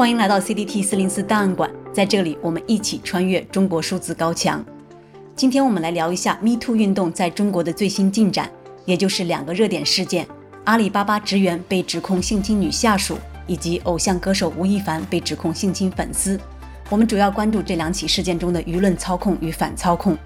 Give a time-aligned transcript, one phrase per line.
[0.00, 4.64] 欢迎来到 CDT 四零四档案馆，在这里我们一起穿越中国数字高墙。
[5.36, 8.50] 今天我们来聊一下 Me Too 运动在中国的最新进展，
[8.86, 10.26] 也就是两个热点事件：
[10.64, 16.40] 阿里巴巴职员被指控性侵女下属，以及偶像歌手吴亦凡被指控性侵粉丝。
[16.88, 20.16] 我们主要关注这两起事件中的舆论操控与反操控。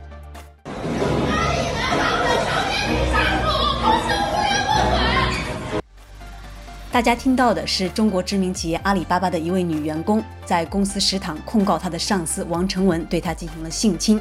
[6.95, 14.21] 大家听到的是中国知名企业阿里巴巴的一位女员工在公司食堂控告她的上司王成文对她进行了性侵。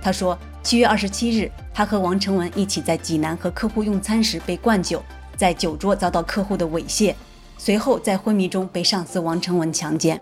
[0.00, 5.02] 她说，七月二十七日，她和王成文一起在济南和客户用餐时被灌酒，
[5.36, 7.14] 在酒桌遭到客户的猥亵，
[7.58, 10.18] 随后在昏迷中被上司王成文强奸。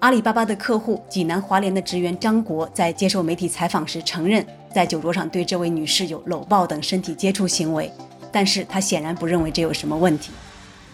[0.00, 7.88] 阿里巴巴的客户济南华联的职员张国在接受媒体采访时承认，在酒桌上对这位女士有搂抱等身体接触行为，
[8.32, 10.32] 但是他显然不认为这有什么问题。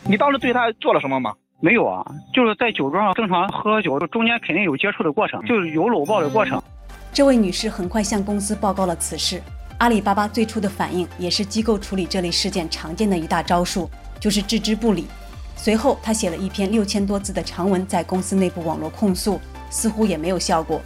[0.09, 1.34] 你当时对他做了什么吗？
[1.60, 6.63] 没有啊，就是在酒桌上正常喝酒，中间肯定有接触的过程，就是有搂抱的过程。
[7.13, 9.43] 这位女士很快向公司报告了此事。
[9.79, 13.90] 阿里巴巴最初的反应也是机构处理这类事件常见的一大招数，
[14.21, 15.07] 就是置之不理。
[15.57, 20.80] 随后，她写了一篇六千多字的长文，在公司内部网络控诉，似乎也没有效果。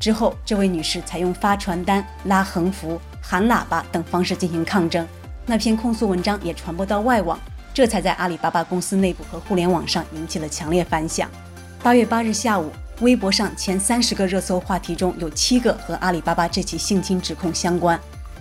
[0.00, 5.06] 之后，这位女士采用发传单、拉横幅、喊喇叭等方式进行抗争，
[5.44, 7.38] 那篇控诉文章也传播到外网，
[7.74, 11.28] 这才在阿里巴巴公司内部和互联网上引起了强烈反响。
[11.82, 12.70] 八月八日下午，
[13.00, 17.98] 微博上前三十个热搜话题中有七个和阿里巴巴这起性侵指控相关，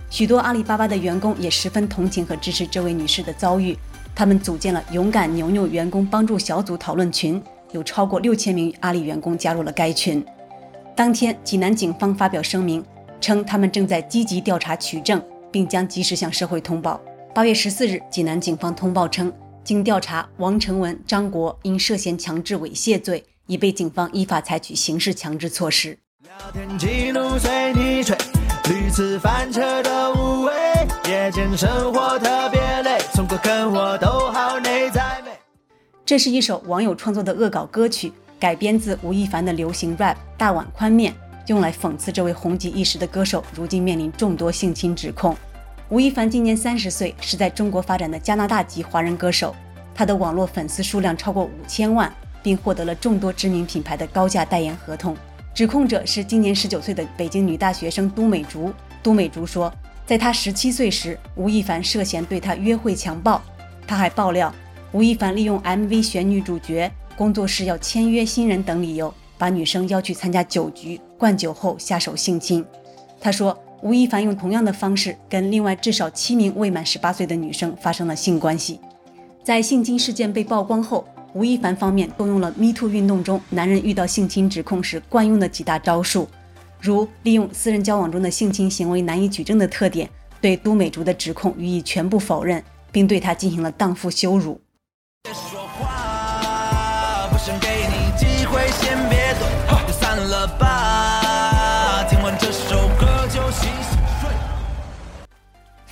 [0.10, 3.78] 许多阿里巴巴的员工也十分同情和支持这位女士的遭遇。
[4.14, 10.24] 他们组建了“勇敢牛牛”员工帮助小组讨论群，有超过六千名阿里员工加入了该群。
[10.94, 12.84] 当天，济南警方发表声明
[13.22, 17.00] 称，他们正在积极调查取证，并将及时向社会通报。
[17.34, 19.32] 八月十四日，济南警方通报称，
[19.64, 25.98] 经调查，王成文、张国因涉嫌强制猥亵罪，已被警方依法采取刑事强制措施。
[26.24, 28.18] 聊天记录随你吹，
[28.70, 30.54] 屡次翻车的无畏，
[31.08, 32.98] 夜间生活特别累。
[36.06, 41.14] 这是一首网友创作的恶搞歌曲，改编自吴亦凡的流行 rap《大碗宽面》，
[41.48, 45.34] 用来讽刺这位红极一时的歌手如今面临众多性侵指控。
[45.92, 49.54] 吴亦凡今年三十岁，是在中国发展的加拿大籍华人歌手，
[49.94, 52.10] 他的网络粉丝数量超过五千万，
[52.42, 55.14] 并获得了众多知名品牌的高价代言合同。
[55.54, 58.72] 指控者是今年十九岁的北京女大学生都美竹。
[59.04, 59.70] 都美竹说，
[60.06, 63.42] 在她十七岁时，吴亦凡涉嫌对她约会强暴。
[63.86, 64.54] 他还爆料，
[64.94, 72.66] 吴亦凡利用 MV 选女主角、工作室要签约新人等理由，把女生邀去参加酒局，灌酒后下手性侵。
[73.20, 78.80] 他说，吴亦凡用同样的方式跟另外至少七名未满十八岁的女生发生了性关系。
[79.44, 86.28] 在性侵事件被曝光后，吴亦凡方面动用了 Me Too 运动中男人遇到性侵指控时惯用的几大招数，
[86.80, 90.10] 如利用私人交往中的性侵行为难以举证的特点，
[90.40, 92.64] 对都美竹的指控予以全部否认。
[92.94, 94.60] 并对他进行了荡妇羞辱。
[95.34, 99.21] 说话不想给你机会先别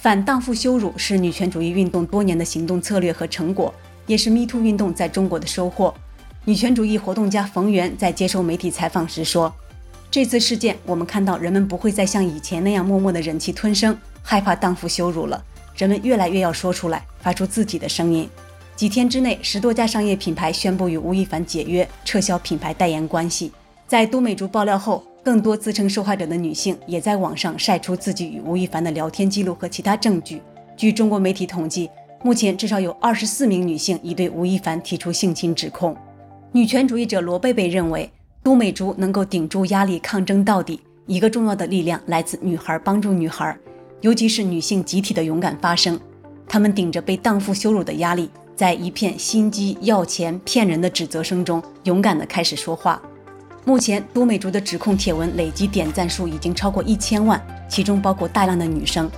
[0.01, 3.73] 反荡妇羞辱是女权主义运动多年的行动策略和成果，
[4.07, 5.93] 也是 Me Too 运动在中国的收获。
[6.45, 9.53] 女权主义活动家冯源在接受媒体采访时说
[10.09, 15.43] ：“这次事件，我们看到人们不会再像以前那样默默的忍气吞声，害怕荡妇羞辱了。”
[15.75, 18.29] 人们越来越要说出来，发出自己的声音。
[18.77, 23.51] 几天之内，十多家商业品牌宣布与吴亦凡解约，撤销品牌代言关系。
[23.85, 30.41] 在都美竹爆料后，更多自称受害者的女性也在网上晒出自己与吴亦凡的聊天记录和其他证据。
[30.75, 31.87] 据中国媒体统计，
[32.23, 35.95] 目前至少有二十四名女性已对吴亦凡提出性侵指控。
[36.51, 43.55] 女权主义者罗贝贝认为，都美竹能够顶住压力抗争到底，一个重要的力量来自女孩帮助女孩。
[44.01, 45.99] 尤其是女性集体的勇敢发声，
[46.47, 52.99] 她们顶着被荡妇羞辱的压力，在一片心机、要钱、骗人的指责声中，勇敢地开始说话。
[53.65, 59.09] 目前，都美竹的指控帖文累计点赞数已经超过一千万，其中包括大量的女生。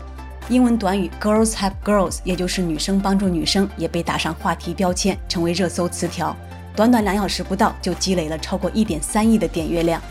[0.50, 6.36] 英文短语 “girls help girls”，也就是女生帮助女生，也被打上话题标签，成为热搜词条。
[6.76, 10.02] 短短两小时不到，就积累了超过一点三亿的点阅量。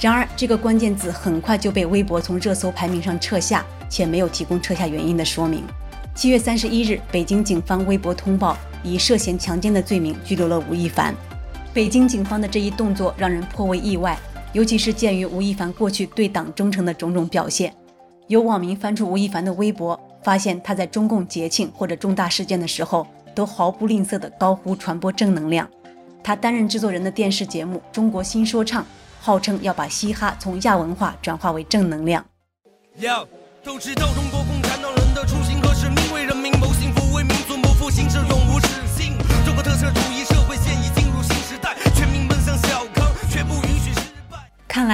[0.00, 3.64] 然而，这个关键字很快就被微博从热搜排名上撤下。
[3.86, 5.62] 且没有提供撤下原因的说明。
[6.16, 11.14] 七月三十一日，北京警方微博通报，以涉嫌强奸的罪名拘留了吴亦凡。
[11.74, 14.16] 北京警方的这一动作让人颇为意外，
[14.52, 17.74] 尤其是鉴于吴亦凡过去对党忠诚的种种表现。
[18.28, 23.04] 有网民翻出吴亦凡的微博，发现他在中共节庆或者重大事件的时候，
[23.34, 25.68] 都毫不吝啬地高呼传播正能量。
[26.22, 28.80] 他担任制作人的电视节目《中国新说唱》，
[29.20, 32.24] 号称要把嘻哈从亚文化转化为正能量。
[32.98, 33.26] 要
[33.64, 35.42] 都知道中国共产党人的初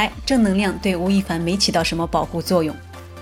[0.01, 2.75] 来正能量对吴亦凡没起到什么保护作用。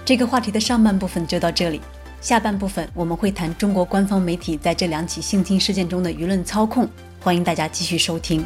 [0.05, 1.81] 这个话题的上半部分就到这里。
[2.21, 6.89] 下半部分我们会谈中国官方媒体在这两起性侵事件中的舆论操控，
[7.21, 8.45] 欢迎大家继续收听。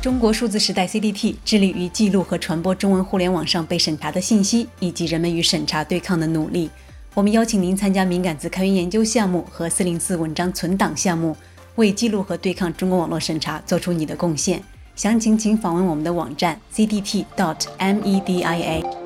[0.00, 6.70] 中国数字时代 CDT 致力于记录和传播中文互联网上被审查的信息，以及人们与审查对抗的努力。
[7.14, 11.36] 我们邀请您参加敏感词开源研究项目和四零四文章存档项目，
[11.74, 14.62] 为记录和对抗中国网络审查做出你的贡献。
[14.96, 19.03] 详情请访问我们的网站 cdt.dot.media。